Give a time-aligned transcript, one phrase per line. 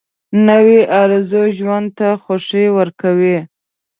[0.47, 3.37] نوې ارزو ژوند ته خوښي ورکوي